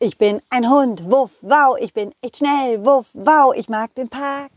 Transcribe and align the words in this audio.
Ich 0.00 0.16
bin 0.16 0.40
ein 0.48 0.70
Hund, 0.70 1.10
wuff, 1.10 1.32
wow, 1.40 1.76
ich 1.76 1.92
bin 1.92 2.14
echt 2.22 2.36
schnell, 2.36 2.86
wuff, 2.86 3.06
wow, 3.14 3.52
ich 3.52 3.68
mag 3.68 3.92
den 3.96 4.08
Park. 4.08 4.52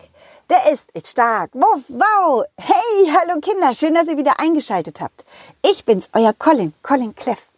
Der 0.51 0.71
ist 0.71 0.93
echt 0.93 1.07
stark, 1.07 1.49
wuff, 1.55 1.85
wow. 1.87 2.45
Hey, 2.59 3.11
hallo 3.11 3.39
Kinder, 3.41 3.73
schön, 3.73 3.95
dass 3.95 4.07
ihr 4.07 4.19
wieder 4.19 4.39
eingeschaltet 4.39 5.01
habt. 5.01 5.25
Ich 5.65 5.83
bin's, 5.83 6.09
euer 6.13 6.33
Colin, 6.33 6.75
Colin 6.83 7.15
Cleff. 7.15 7.49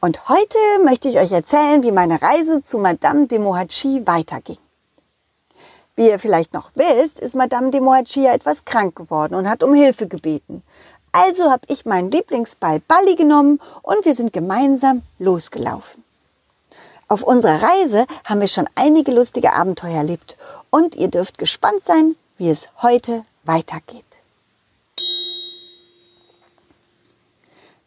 Und 0.00 0.26
heute 0.30 0.56
möchte 0.84 1.10
ich 1.10 1.18
euch 1.18 1.32
erzählen, 1.32 1.82
wie 1.82 1.92
meine 1.92 2.22
Reise 2.22 2.62
zu 2.62 2.78
Madame 2.78 3.26
de 3.26 3.38
Mohachi 3.38 4.06
weiterging. 4.06 4.56
Wie 5.96 6.08
ihr 6.08 6.18
vielleicht 6.18 6.54
noch 6.54 6.70
wisst, 6.76 7.20
ist 7.20 7.34
Madame 7.34 7.68
de 7.68 7.82
Mohachi 7.82 8.22
ja 8.22 8.32
etwas 8.32 8.64
krank 8.64 8.96
geworden 8.96 9.34
und 9.34 9.50
hat 9.50 9.62
um 9.62 9.74
Hilfe 9.74 10.08
gebeten. 10.08 10.62
Also 11.12 11.50
habe 11.50 11.66
ich 11.68 11.84
meinen 11.84 12.10
Lieblingsball 12.10 12.80
Balli 12.80 13.16
genommen 13.16 13.60
und 13.82 14.02
wir 14.06 14.14
sind 14.14 14.32
gemeinsam 14.32 15.02
losgelaufen. 15.18 16.01
Auf 17.12 17.22
unserer 17.22 17.62
Reise 17.62 18.06
haben 18.24 18.40
wir 18.40 18.48
schon 18.48 18.70
einige 18.74 19.12
lustige 19.12 19.52
Abenteuer 19.52 19.98
erlebt 19.98 20.38
und 20.70 20.94
ihr 20.94 21.08
dürft 21.08 21.36
gespannt 21.36 21.84
sein, 21.84 22.16
wie 22.38 22.48
es 22.48 22.70
heute 22.80 23.26
weitergeht. 23.44 24.02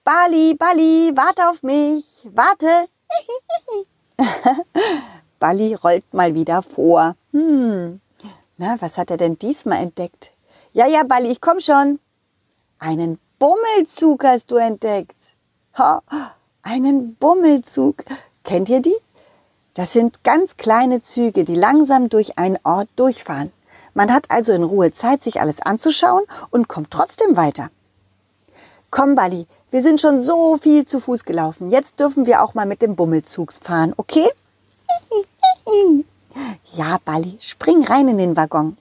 Bali, 0.03 0.53
Bali, 0.53 1.11
warte 1.15 1.49
auf 1.49 1.63
mich, 1.63 2.27
warte. 2.35 2.87
Bali 5.39 5.73
rollt 5.73 6.13
mal 6.13 6.35
wieder 6.35 6.61
vor. 6.61 7.15
Hm, 7.31 7.99
na, 8.57 8.75
was 8.79 8.99
hat 8.99 9.09
er 9.09 9.17
denn 9.17 9.39
diesmal 9.39 9.81
entdeckt? 9.81 10.29
Ja, 10.71 10.85
ja, 10.85 11.01
Bali, 11.03 11.29
ich 11.29 11.41
komm 11.41 11.59
schon. 11.59 11.97
Einen 12.77 13.17
Bummelzug 13.39 14.23
hast 14.23 14.51
du 14.51 14.57
entdeckt. 14.57 15.33
Ha, 15.79 16.03
einen 16.61 17.15
Bummelzug. 17.15 18.05
Kennt 18.43 18.69
ihr 18.69 18.83
die? 18.83 18.95
Das 19.75 19.91
sind 19.91 20.23
ganz 20.23 20.55
kleine 20.55 21.01
Züge, 21.01 21.43
die 21.43 21.53
langsam 21.53 22.07
durch 22.07 22.39
einen 22.39 22.57
Ort 22.63 22.87
durchfahren. 22.95 23.51
Man 23.93 24.11
hat 24.11 24.31
also 24.31 24.53
in 24.53 24.63
Ruhe 24.63 24.91
Zeit, 24.91 25.21
sich 25.21 25.41
alles 25.41 25.61
anzuschauen 25.61 26.23
und 26.49 26.69
kommt 26.69 26.91
trotzdem 26.91 27.35
weiter. 27.35 27.69
Komm, 28.89 29.15
Bali, 29.15 29.47
wir 29.71 29.81
sind 29.81 29.99
schon 29.99 30.21
so 30.21 30.55
viel 30.55 30.85
zu 30.85 31.01
Fuß 31.01 31.25
gelaufen. 31.25 31.71
Jetzt 31.71 31.99
dürfen 31.99 32.25
wir 32.25 32.41
auch 32.41 32.53
mal 32.53 32.65
mit 32.65 32.81
dem 32.81 32.95
Bummelzug 32.95 33.51
fahren, 33.51 33.93
okay? 33.97 34.27
Ja, 36.73 36.99
Bali, 37.05 37.37
spring 37.39 37.85
rein 37.85 38.09
in 38.09 38.17
den 38.17 38.35
Waggon. 38.35 38.77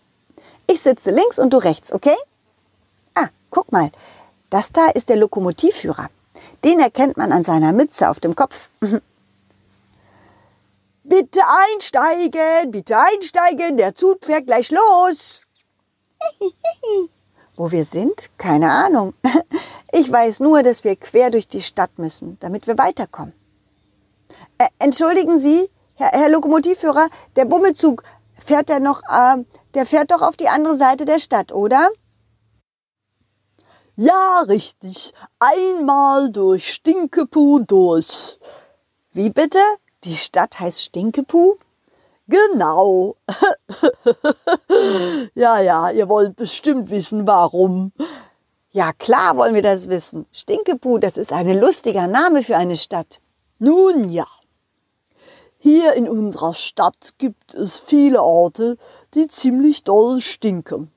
Ich 0.66 0.80
sitze 0.80 1.12
links 1.12 1.38
und 1.38 1.52
du 1.52 1.58
rechts, 1.58 1.92
okay? 1.92 2.16
Ah, 3.14 3.28
guck 3.50 3.70
mal, 3.70 3.92
das 4.50 4.72
da 4.72 4.88
ist 4.88 5.08
der 5.08 5.16
Lokomotivführer. 5.16 6.08
Den 6.64 6.80
erkennt 6.80 7.16
man 7.16 7.30
an 7.30 7.44
seiner 7.44 7.72
Mütze 7.72 8.10
auf 8.10 8.18
dem 8.18 8.34
Kopf. 8.34 8.70
bitte 11.04 11.40
einsteigen, 11.72 12.70
bitte 12.70 12.96
einsteigen, 12.98 13.76
der 13.76 13.94
Zug 13.94 14.24
fährt 14.24 14.46
gleich 14.46 14.70
los. 14.70 15.42
Wo 17.56 17.70
wir 17.70 17.84
sind? 17.84 18.30
Keine 18.38 18.70
Ahnung. 18.70 19.14
Ich 19.96 20.10
weiß 20.10 20.40
nur, 20.40 20.64
dass 20.64 20.82
wir 20.82 20.96
quer 20.96 21.30
durch 21.30 21.46
die 21.46 21.62
Stadt 21.62 22.00
müssen, 22.00 22.36
damit 22.40 22.66
wir 22.66 22.76
weiterkommen. 22.76 23.32
Äh, 24.58 24.66
entschuldigen 24.80 25.38
Sie, 25.38 25.70
Herr, 25.94 26.08
Herr, 26.08 26.30
Lokomotivführer, 26.30 27.08
der 27.36 27.44
Bummelzug 27.44 28.02
fährt 28.44 28.70
ja 28.70 28.80
noch, 28.80 29.02
äh, 29.02 29.44
der 29.74 29.86
fährt 29.86 30.10
doch 30.10 30.20
auf 30.20 30.36
die 30.36 30.48
andere 30.48 30.76
Seite 30.76 31.04
der 31.04 31.20
Stadt, 31.20 31.52
oder? 31.52 31.90
Ja, 33.94 34.40
richtig. 34.48 35.14
Einmal 35.38 36.32
durch 36.32 36.72
Stinkepuh 36.72 37.60
durch. 37.60 38.40
Wie 39.12 39.30
bitte? 39.30 39.60
Die 40.04 40.16
Stadt 40.16 40.60
heißt 40.60 40.82
Stinkepuh? 40.82 41.54
Genau. 42.28 43.16
ja, 45.34 45.60
ja, 45.60 45.90
ihr 45.90 46.08
wollt 46.08 46.36
bestimmt 46.36 46.90
wissen, 46.90 47.26
warum. 47.26 47.92
Ja, 48.70 48.92
klar 48.92 49.36
wollen 49.36 49.54
wir 49.54 49.62
das 49.62 49.88
wissen. 49.88 50.26
Stinkepuh, 50.32 50.98
das 50.98 51.16
ist 51.16 51.32
ein 51.32 51.48
lustiger 51.58 52.06
Name 52.06 52.42
für 52.42 52.56
eine 52.56 52.76
Stadt. 52.76 53.20
Nun 53.58 54.10
ja. 54.10 54.26
Hier 55.58 55.94
in 55.94 56.08
unserer 56.08 56.52
Stadt 56.52 57.14
gibt 57.16 57.54
es 57.54 57.78
viele 57.78 58.22
Orte, 58.22 58.76
die 59.14 59.28
ziemlich 59.28 59.84
doll 59.84 60.20
stinken. 60.20 60.92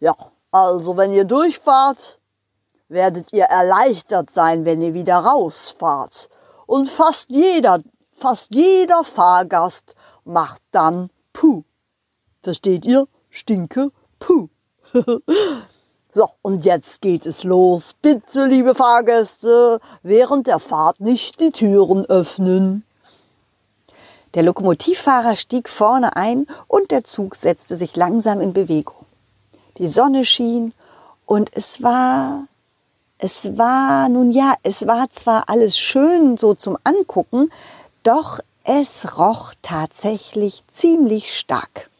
Ja, 0.00 0.14
also 0.50 0.98
wenn 0.98 1.14
ihr 1.14 1.24
durchfahrt, 1.24 2.18
werdet 2.88 3.32
ihr 3.32 3.44
erleichtert 3.44 4.30
sein, 4.30 4.66
wenn 4.66 4.82
ihr 4.82 4.92
wieder 4.92 5.16
rausfahrt. 5.16 6.28
Und 6.66 6.88
fast 6.88 7.30
jeder, 7.30 7.80
fast 8.18 8.54
jeder 8.54 9.04
Fahrgast 9.04 9.94
macht 10.24 10.62
dann 10.70 11.10
Puh. 11.32 11.62
Versteht 12.42 12.84
ihr? 12.84 13.06
Stinke 13.30 13.90
Puh. 14.18 14.48
so, 16.10 16.28
und 16.42 16.64
jetzt 16.64 17.00
geht 17.00 17.26
es 17.26 17.44
los. 17.44 17.94
Bitte, 18.02 18.46
liebe 18.46 18.74
Fahrgäste, 18.74 19.80
während 20.02 20.46
der 20.46 20.58
Fahrt 20.58 21.00
nicht 21.00 21.40
die 21.40 21.52
Türen 21.52 22.04
öffnen. 22.06 22.84
Der 24.34 24.42
Lokomotivfahrer 24.42 25.36
stieg 25.36 25.68
vorne 25.68 26.16
ein 26.16 26.46
und 26.66 26.90
der 26.90 27.04
Zug 27.04 27.34
setzte 27.34 27.76
sich 27.76 27.96
langsam 27.96 28.40
in 28.40 28.52
Bewegung 28.52 29.06
die 29.78 29.88
Sonne 29.88 30.24
schien 30.24 30.74
und 31.24 31.50
es 31.54 31.82
war, 31.82 32.46
es 33.18 33.56
war, 33.56 34.08
nun 34.08 34.30
ja, 34.30 34.54
es 34.62 34.86
war 34.86 35.08
zwar 35.10 35.48
alles 35.48 35.78
schön 35.78 36.36
so 36.36 36.54
zum 36.54 36.76
Angucken, 36.84 37.50
doch 38.02 38.40
es 38.64 39.18
roch 39.18 39.54
tatsächlich 39.62 40.62
ziemlich 40.66 41.36
stark. 41.38 41.90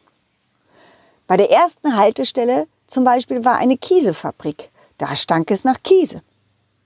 Bei 1.27 1.37
der 1.37 1.51
ersten 1.51 1.95
Haltestelle 1.95 2.67
zum 2.87 3.03
Beispiel 3.03 3.45
war 3.45 3.57
eine 3.57 3.77
Kiesefabrik. 3.77 4.71
Da 4.97 5.15
stank 5.15 5.51
es 5.51 5.63
nach 5.63 5.81
Kiese. 5.83 6.21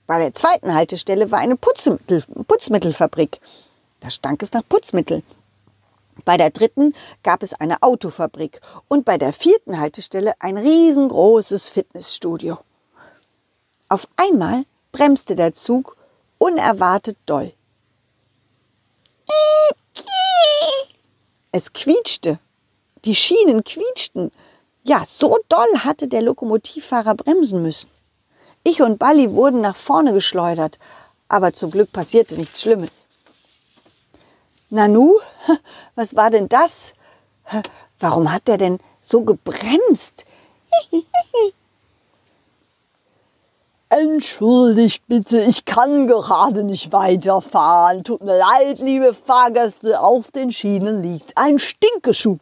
Bei 0.06 0.18
der 0.18 0.34
zweiten 0.34 0.74
Haltestelle 0.74 1.30
war 1.30 1.38
eine 1.38 1.56
Putzmittel, 1.56 2.22
Putzmittelfabrik. 2.46 3.40
Da 4.00 4.10
stank 4.10 4.42
es 4.42 4.52
nach 4.52 4.62
Putzmittel. 4.68 5.22
Bei 6.24 6.36
der 6.36 6.50
dritten 6.50 6.94
gab 7.22 7.42
es 7.42 7.54
eine 7.54 7.82
Autofabrik 7.82 8.60
und 8.88 9.04
bei 9.04 9.18
der 9.18 9.32
vierten 9.32 9.80
Haltestelle 9.80 10.34
ein 10.38 10.56
riesengroßes 10.56 11.70
Fitnessstudio. 11.70 12.58
Auf 13.88 14.06
einmal 14.16 14.64
bremste 14.92 15.34
der 15.34 15.52
Zug 15.52 15.96
unerwartet 16.38 17.16
doll. 17.26 17.52
Es 21.52 21.72
quietschte. 21.72 22.38
Die 23.04 23.14
Schienen 23.14 23.62
quietschten. 23.62 24.32
Ja, 24.82 25.04
so 25.06 25.38
doll 25.48 25.78
hatte 25.78 26.08
der 26.08 26.22
Lokomotivfahrer 26.22 27.14
bremsen 27.14 27.62
müssen. 27.62 27.88
Ich 28.64 28.82
und 28.82 28.98
Balli 28.98 29.32
wurden 29.32 29.60
nach 29.60 29.76
vorne 29.76 30.12
geschleudert, 30.12 30.78
aber 31.28 31.52
zum 31.52 31.70
Glück 31.70 31.92
passierte 31.92 32.34
nichts 32.34 32.62
Schlimmes. 32.62 33.08
Nanu, 34.70 35.14
was 35.94 36.16
war 36.16 36.30
denn 36.30 36.48
das? 36.48 36.94
Warum 37.98 38.32
hat 38.32 38.48
der 38.48 38.56
denn 38.56 38.78
so 39.00 39.22
gebremst? 39.22 40.24
Entschuldigt 43.96 45.06
bitte, 45.06 45.40
ich 45.42 45.64
kann 45.64 46.08
gerade 46.08 46.64
nicht 46.64 46.90
weiterfahren. 46.90 48.02
Tut 48.02 48.24
mir 48.24 48.36
leid, 48.36 48.80
liebe 48.80 49.14
Fahrgäste, 49.14 50.00
auf 50.00 50.32
den 50.32 50.50
Schienen 50.50 51.00
liegt 51.00 51.36
ein 51.36 51.60
Stinkeschuh. 51.60 52.38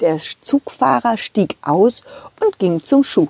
Der 0.00 0.18
Zugfahrer 0.18 1.16
stieg 1.16 1.56
aus 1.62 2.02
und 2.44 2.58
ging 2.58 2.82
zum 2.82 3.02
Schuh. 3.02 3.28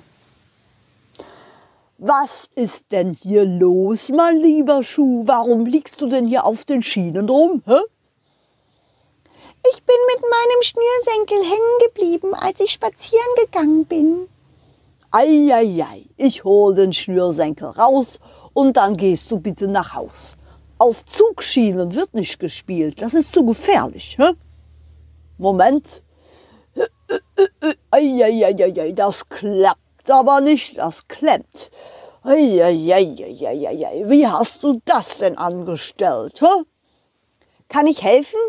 Was 1.97 2.49
ist 2.55 2.91
denn 2.91 3.15
hier 3.23 3.45
los, 3.45 4.09
mein 4.09 4.35
lieber 4.35 4.83
Schuh? 4.83 5.23
Warum 5.25 5.65
liegst 5.65 6.01
du 6.01 6.07
denn 6.07 6.25
hier 6.25 6.45
auf 6.45 6.65
den 6.65 6.83
Schienen 6.83 7.29
rum? 7.29 7.63
Hä? 7.65 7.79
Ich 9.71 9.81
bin 9.83 9.95
mit 10.13 10.21
meinem 10.21 10.61
Schnürsenkel 10.61 11.37
hängen 11.37 11.79
geblieben, 11.85 12.33
als 12.33 12.59
ich 12.59 12.71
spazieren 12.71 13.35
gegangen 13.37 13.85
bin. 13.85 14.27
Eieiei, 15.11 16.05
ich 16.17 16.43
hol 16.43 16.75
den 16.75 16.93
Schnürsenkel 16.93 17.69
raus 17.69 18.19
und 18.53 18.77
dann 18.77 18.95
gehst 18.95 19.31
du 19.31 19.39
bitte 19.39 19.67
nach 19.67 19.95
Haus. 19.95 20.37
Auf 20.77 21.03
Zugschienen 21.03 21.95
wird 21.95 22.13
nicht 22.13 22.39
gespielt, 22.39 23.01
das 23.01 23.15
ist 23.15 23.33
zu 23.33 23.43
gefährlich. 23.45 24.17
Hä? 24.19 24.33
Moment. 25.37 26.03
Eieiei, 27.89 28.91
das 28.93 29.27
klappt 29.27 30.11
aber 30.11 30.41
nicht, 30.41 30.77
das 30.77 31.07
klemmt. 31.07 31.71
Eieiei, 32.23 34.03
wie 34.05 34.27
hast 34.27 34.63
du 34.63 34.79
das 34.85 35.17
denn 35.17 35.37
angestellt? 35.37 36.39
Hä? 36.41 36.63
Kann 37.67 37.87
ich 37.87 38.03
helfen? 38.03 38.39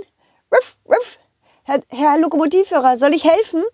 Ruff, 0.53 0.77
ruff. 0.87 1.19
Herr, 1.63 1.81
Herr 1.89 2.19
Lokomotivführer, 2.19 2.97
soll 2.97 3.15
ich 3.15 3.25
helfen? 3.25 3.65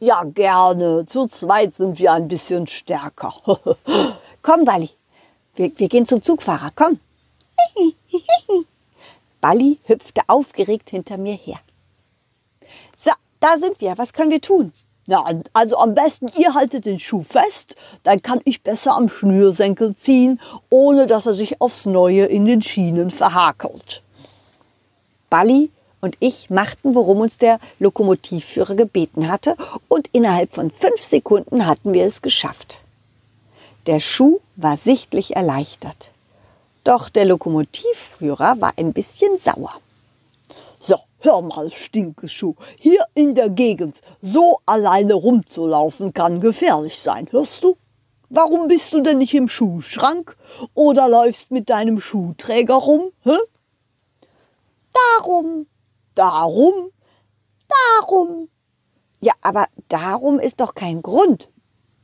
Ja, 0.00 0.24
gerne. 0.24 1.04
Zu 1.04 1.26
zweit 1.26 1.74
sind 1.74 1.98
wir 1.98 2.12
ein 2.12 2.26
bisschen 2.26 2.66
stärker. 2.66 3.34
komm, 4.42 4.66
Wally. 4.66 4.88
Wir, 5.54 5.70
wir 5.76 5.88
gehen 5.88 6.06
zum 6.06 6.22
Zugfahrer. 6.22 6.70
Komm. 6.74 6.98
Balli 9.40 9.78
hüpfte 9.84 10.22
aufgeregt 10.26 10.88
hinter 10.90 11.18
mir 11.18 11.34
her. 11.34 11.60
So, 12.96 13.10
da 13.40 13.58
sind 13.58 13.80
wir. 13.82 13.98
Was 13.98 14.14
können 14.14 14.30
wir 14.30 14.40
tun? 14.40 14.72
Ja, 15.06 15.24
also 15.52 15.76
am 15.76 15.94
besten 15.94 16.28
ihr 16.36 16.54
haltet 16.54 16.86
den 16.86 17.00
Schuh 17.00 17.22
fest, 17.22 17.74
dann 18.04 18.22
kann 18.22 18.40
ich 18.44 18.62
besser 18.62 18.94
am 18.94 19.08
Schnürsenkel 19.08 19.94
ziehen, 19.96 20.40
ohne 20.70 21.06
dass 21.06 21.26
er 21.26 21.34
sich 21.34 21.60
aufs 21.60 21.84
Neue 21.84 22.26
in 22.26 22.44
den 22.44 22.62
Schienen 22.62 23.10
verhakelt. 23.10 24.02
Balli 25.28 25.70
und 26.00 26.16
ich 26.20 26.50
machten, 26.50 26.94
worum 26.94 27.20
uns 27.20 27.38
der 27.38 27.58
Lokomotivführer 27.78 28.74
gebeten 28.74 29.28
hatte, 29.28 29.56
und 29.88 30.08
innerhalb 30.12 30.52
von 30.52 30.70
fünf 30.70 31.02
Sekunden 31.02 31.66
hatten 31.66 31.92
wir 31.92 32.04
es 32.04 32.22
geschafft. 32.22 32.80
Der 33.86 34.00
Schuh 34.00 34.40
war 34.56 34.76
sichtlich 34.76 35.36
erleichtert. 35.36 36.10
Doch 36.84 37.08
der 37.08 37.24
Lokomotivführer 37.24 38.60
war 38.60 38.72
ein 38.76 38.92
bisschen 38.92 39.38
sauer. 39.38 39.74
So, 40.80 40.96
hör 41.20 41.42
mal, 41.42 41.70
Stinkeschuh, 41.70 42.54
hier 42.78 43.04
in 43.14 43.34
der 43.34 43.50
Gegend 43.50 44.00
so 44.22 44.60
alleine 44.64 45.14
rumzulaufen 45.14 46.14
kann 46.14 46.40
gefährlich 46.40 46.98
sein, 46.98 47.28
hörst 47.30 47.64
du? 47.64 47.76
Warum 48.30 48.68
bist 48.68 48.92
du 48.92 49.00
denn 49.00 49.18
nicht 49.18 49.34
im 49.34 49.48
Schuhschrank 49.48 50.36
oder 50.74 51.08
läufst 51.08 51.50
mit 51.50 51.68
deinem 51.68 52.00
Schuhträger 52.00 52.76
rum, 52.76 53.10
hä? 53.24 53.36
Darum, 55.18 55.66
Darum? 56.14 56.90
darum. 57.70 58.48
Ja, 59.20 59.32
aber 59.42 59.68
darum 59.88 60.38
ist 60.38 60.60
doch 60.60 60.74
kein 60.74 61.02
Grund. 61.02 61.48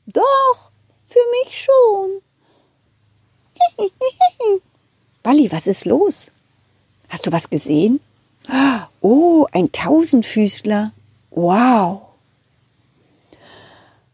Doch, 0.06 0.70
für 1.06 1.18
mich 1.44 1.64
schon. 1.64 2.22
Balli, 5.22 5.50
was 5.50 5.66
ist 5.66 5.86
los? 5.86 6.30
Hast 7.08 7.26
du 7.26 7.32
was 7.32 7.48
gesehen? 7.48 8.00
Oh, 9.00 9.46
ein 9.52 9.72
Tausendfüßler. 9.72 10.92
Wow. 11.30 12.02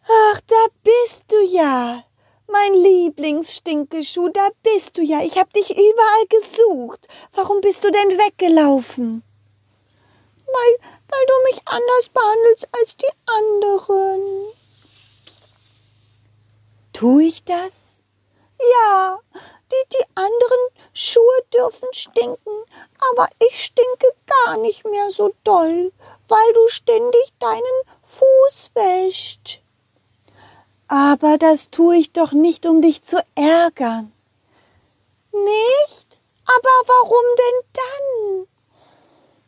Ach, 0.04 0.40
da 0.46 0.66
bist 0.82 1.24
du 1.28 1.36
ja. 1.54 2.04
Mein 2.46 2.74
Lieblingsstinkeschuh, 2.74 4.28
da 4.28 4.48
bist 4.62 4.96
du 4.96 5.02
ja. 5.02 5.22
Ich 5.22 5.38
hab 5.38 5.52
dich 5.52 5.70
überall 5.70 6.26
gesucht. 6.28 7.08
Warum 7.34 7.60
bist 7.60 7.84
du 7.84 7.90
denn 7.90 8.18
weggelaufen? 8.18 9.22
Weil, 10.52 10.88
weil 11.08 11.26
du 11.26 11.42
mich 11.50 11.62
anders 11.66 12.08
behandelst 12.10 12.68
als 12.72 12.96
die 12.96 13.12
anderen. 13.26 14.20
Tu 16.92 17.18
ich 17.20 17.44
das? 17.44 18.00
Ja, 18.58 19.18
die, 19.72 19.88
die 19.92 20.06
anderen 20.14 20.68
Schuhe 20.92 21.42
dürfen 21.52 21.88
stinken, 21.92 22.64
aber 23.10 23.28
ich 23.38 23.64
stinke 23.64 24.06
gar 24.44 24.56
nicht 24.58 24.84
mehr 24.84 25.10
so 25.10 25.32
doll, 25.42 25.92
weil 26.28 26.52
du 26.52 26.68
ständig 26.68 27.32
deinen 27.38 27.62
Fuß 28.02 28.70
wäscht. 28.74 29.60
Aber 30.88 31.38
das 31.38 31.70
tue 31.70 31.96
ich 31.96 32.12
doch 32.12 32.32
nicht, 32.32 32.66
um 32.66 32.82
dich 32.82 33.02
zu 33.02 33.24
ärgern. 33.34 34.12
Nicht? 35.32 36.20
Aber 36.44 36.74
warum 36.86 37.24
denn 37.38 37.70
dann? 37.72 38.21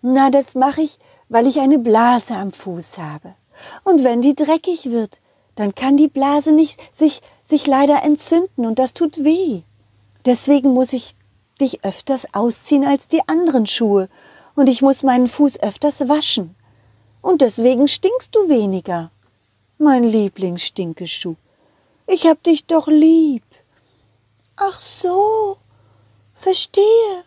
Na, 0.07 0.29
das 0.29 0.55
mache 0.55 0.83
ich, 0.83 0.99
weil 1.31 1.47
ich 1.47 1.61
eine 1.61 1.79
Blase 1.79 2.35
am 2.35 2.53
Fuß 2.53 2.99
habe. 2.99 3.37
Und 3.85 4.05
wenn 4.05 4.21
die 4.21 4.35
dreckig 4.35 4.91
wird, 4.91 5.19
dann 5.55 5.75
kann 5.75 5.97
die 5.97 6.09
Blase 6.09 6.53
nicht 6.53 6.79
sich, 6.95 7.23
sich 7.43 7.67
leider 7.67 8.03
entzünden 8.03 8.67
und 8.67 8.79
das 8.79 8.93
tut 8.93 9.25
weh. 9.25 9.63
Deswegen 10.27 10.75
muss 10.75 10.93
ich 10.93 11.15
dich 11.59 11.87
öfters 11.87 12.27
ausziehen 12.35 12.85
als 12.85 13.09
die 13.09 13.27
anderen 13.29 13.65
Schuhe 13.65 14.11
und 14.55 14.69
ich 14.69 14.83
muss 14.83 15.05
meinen 15.05 15.27
Fuß 15.27 15.63
öfters 15.63 16.07
waschen. 16.07 16.55
Und 17.23 17.41
deswegen 17.41 17.89
stinkst 17.89 18.35
du 18.35 18.51
weniger. 18.51 19.11
Mein 19.79 20.05
Lieblingsstinkerschuh. 20.05 21.37
Ich 22.07 22.27
hab 22.27 22.43
dich 22.43 22.67
doch 22.67 22.89
lieb. 22.89 23.45
Ach 24.57 24.79
so, 24.79 25.57
verstehe. 26.35 27.25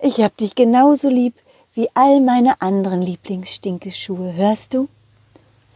Ich 0.00 0.20
hab 0.20 0.36
dich 0.36 0.56
genauso 0.56 1.08
lieb 1.08 1.34
wie 1.74 1.88
all 1.94 2.20
meine 2.20 2.60
anderen 2.60 3.02
Lieblingsstinkeschuhe. 3.02 4.32
Hörst 4.34 4.74
du? 4.74 4.88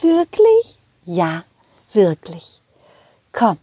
Wirklich? 0.00 0.78
Ja, 1.04 1.44
wirklich. 1.92 2.60
Komm, 3.32 3.58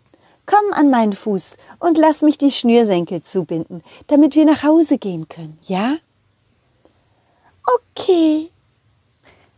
komm 0.46 0.74
an 0.74 0.90
meinen 0.90 1.14
Fuß 1.14 1.58
und 1.80 1.98
lass 1.98 2.22
mich 2.22 2.38
die 2.38 2.52
Schnürsenkel 2.52 3.22
zubinden, 3.22 3.84
damit 4.08 4.36
wir 4.36 4.46
nach 4.46 4.64
Hause 4.64 4.98
gehen 4.98 5.28
können, 5.30 5.58
ja? 5.64 5.98
Okay. 7.98 8.50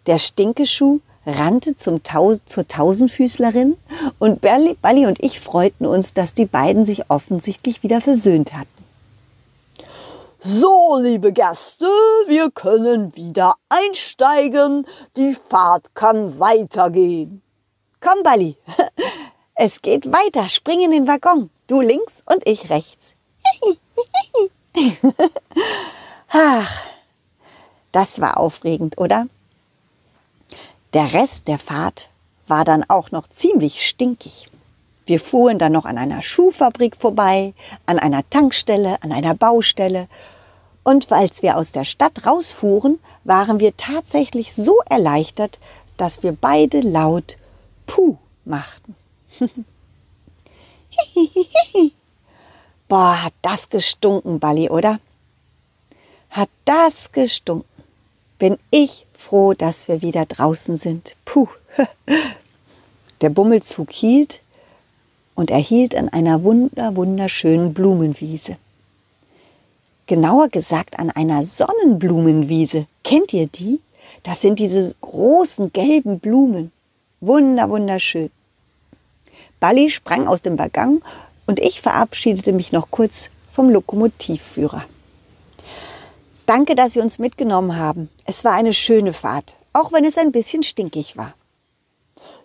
Der 0.05 0.19
Stinkeschuh 0.19 1.01
rannte 1.25 1.75
zum 1.75 2.03
Tau 2.03 2.35
zur 2.45 2.67
Tausendfüßlerin 2.67 3.75
und 4.19 4.39
Balli, 4.39 4.77
Balli 4.81 5.05
und 5.05 5.21
ich 5.21 5.41
freuten 5.41 5.85
uns, 5.85 6.13
dass 6.13 6.33
die 6.33 6.45
beiden 6.45 6.85
sich 6.85 7.09
offensichtlich 7.09 7.83
wieder 7.83 7.99
versöhnt 7.99 8.53
hatten. 8.53 8.76
So, 10.39 10.99
liebe 11.01 11.33
Gäste, 11.33 11.87
wir 12.27 12.51
können 12.51 13.15
wieder 13.15 13.55
einsteigen. 13.69 14.85
Die 15.15 15.33
Fahrt 15.33 15.95
kann 15.95 16.39
weitergehen. 16.39 17.41
Komm, 17.99 18.21
Balli, 18.21 18.55
es 19.55 19.81
geht 19.81 20.11
weiter. 20.11 20.47
Spring 20.47 20.81
in 20.81 20.91
den 20.91 21.07
Waggon. 21.07 21.49
Du 21.65 21.81
links 21.81 22.21
und 22.25 22.47
ich 22.47 22.69
rechts. 22.69 23.15
Ach, 26.29 26.83
das 27.91 28.21
war 28.21 28.37
aufregend, 28.37 28.99
oder? 28.99 29.27
Der 30.93 31.13
Rest 31.13 31.47
der 31.47 31.57
Fahrt 31.57 32.09
war 32.47 32.63
dann 32.63 32.85
auch 32.87 33.09
noch 33.09 33.27
ziemlich 33.27 33.87
stinkig. 33.87 34.49
Wir 35.07 35.19
fuhren 35.21 35.57
dann 35.57 35.71
noch 35.71 35.85
an 35.85 35.97
einer 35.97 36.21
Schuhfabrik 36.21 36.97
vorbei, 36.97 37.53
an 37.85 37.97
einer 37.97 38.29
Tankstelle, 38.29 39.01
an 39.01 39.13
einer 39.13 39.33
Baustelle. 39.35 40.09
Und 40.83 41.09
als 41.13 41.41
wir 41.41 41.55
aus 41.55 41.71
der 41.71 41.85
Stadt 41.85 42.25
rausfuhren, 42.25 42.99
waren 43.23 43.61
wir 43.61 43.75
tatsächlich 43.77 44.53
so 44.53 44.79
erleichtert, 44.89 45.59
dass 45.95 46.23
wir 46.23 46.33
beide 46.33 46.81
laut 46.81 47.37
Puh 47.85 48.17
machten. 48.43 48.97
Boah, 52.89 53.23
hat 53.23 53.33
das 53.41 53.69
gestunken, 53.69 54.39
Balli, 54.39 54.69
oder? 54.69 54.99
Hat 56.29 56.49
das 56.65 57.13
gestunken. 57.13 57.65
Bin 58.39 58.59
ich 58.71 59.07
froh, 59.13 59.53
dass 59.53 59.87
wir 59.87 60.01
wieder 60.01 60.25
draußen 60.25 60.75
sind. 60.75 61.15
Puh. 61.23 61.47
Der 63.21 63.29
Bummelzug 63.29 63.91
hielt 63.91 64.41
und 65.37 65.51
er 65.51 65.59
hielt 65.59 65.95
an 65.95 66.09
einer 66.09 66.43
wunder, 66.43 66.95
wunderschönen 66.95 67.75
Blumenwiese. 67.75 68.57
Genauer 70.07 70.49
gesagt 70.49 70.97
an 70.97 71.11
einer 71.11 71.43
Sonnenblumenwiese. 71.43 72.87
Kennt 73.03 73.33
ihr 73.33 73.45
die? 73.45 73.79
Das 74.23 74.41
sind 74.41 74.57
diese 74.57 74.95
großen 74.99 75.71
gelben 75.73 76.19
Blumen. 76.19 76.71
Wunder, 77.21 77.69
wunderschön. 77.69 78.31
Balli 79.59 79.91
sprang 79.91 80.27
aus 80.27 80.41
dem 80.41 80.57
Waggon 80.57 81.03
und 81.45 81.59
ich 81.59 81.81
verabschiedete 81.81 82.51
mich 82.51 82.71
noch 82.71 82.89
kurz 82.89 83.29
vom 83.51 83.69
Lokomotivführer. 83.69 84.85
Danke, 86.47 86.73
dass 86.73 86.93
Sie 86.93 86.99
uns 86.99 87.19
mitgenommen 87.19 87.75
haben. 87.75 88.09
Es 88.25 88.43
war 88.43 88.53
eine 88.53 88.73
schöne 88.73 89.13
Fahrt, 89.13 89.55
auch 89.71 89.93
wenn 89.93 90.03
es 90.03 90.17
ein 90.17 90.31
bisschen 90.31 90.63
stinkig 90.63 91.15
war. 91.15 91.35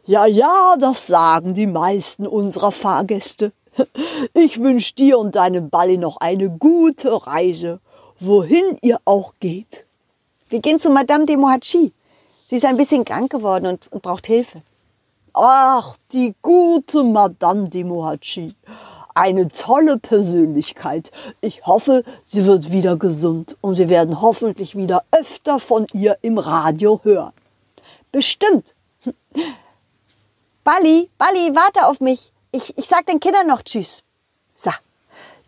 Ja, 0.04 0.26
ja, 0.26 0.75
das 0.80 1.06
sagen 1.06 1.54
die 1.54 1.68
meisten 1.68 2.26
unserer 2.26 2.73
Fahrgäste. 2.73 3.52
Ich 4.35 4.61
wünsche 4.61 4.94
dir 4.94 5.18
und 5.18 5.35
deinem 5.35 5.71
Balli 5.71 5.97
noch 5.97 6.18
eine 6.18 6.50
gute 6.50 7.26
Reise, 7.26 7.80
wohin 8.21 8.78
ihr 8.82 8.99
auch 9.04 9.35
geht. 9.40 9.85
Wir 10.49 10.61
gehen 10.61 10.78
zu 10.78 10.90
Madame 10.90 11.25
de 11.25 11.37
Mohachi. 11.37 11.92
Sie 12.44 12.56
ist 12.56 12.64
ein 12.64 12.76
bisschen 12.76 13.04
krank 13.04 13.30
geworden 13.30 13.66
und, 13.66 13.90
und 13.90 14.02
braucht 14.02 14.26
Hilfe. 14.26 14.62
Ach, 15.32 15.97
die 16.12 16.35
gute 16.42 17.02
Madame 17.02 17.68
de 17.68 17.85
Mohachi. 17.85 18.54
Eine 19.14 19.49
tolle 19.49 19.99
Persönlichkeit. 19.99 21.11
Ich 21.40 21.66
hoffe, 21.66 22.04
sie 22.25 22.44
wird 22.44 22.71
wieder 22.71 22.97
gesund 22.97 23.56
und 23.61 23.78
wir 23.78 23.88
werden 23.88 24.21
hoffentlich 24.21 24.76
wieder 24.76 25.04
öfter 25.11 25.59
von 25.59 25.87
ihr 25.92 26.18
im 26.23 26.38
Radio 26.38 27.00
hören. 27.02 27.32
Bestimmt. 28.11 28.75
Balli, 30.64 31.11
Balli, 31.19 31.54
warte 31.54 31.87
auf 31.87 32.00
mich. 32.00 32.33
Ich, 32.52 32.76
ich 32.76 32.87
sag 32.87 33.07
den 33.07 33.21
Kindern 33.21 33.47
noch 33.47 33.62
Tschüss. 33.62 34.02
So, 34.54 34.71